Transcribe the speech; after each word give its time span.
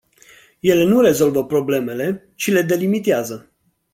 Ele 0.61 0.83
nu 0.83 0.99
rezolvă 1.01 1.45
problemele, 1.45 2.31
ci 2.35 2.51
le 2.51 2.61
delimitează. 2.61 3.51